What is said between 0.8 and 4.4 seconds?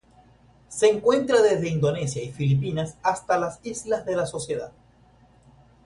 encuentra desde Indonesia y Filipinas hasta las Islas de la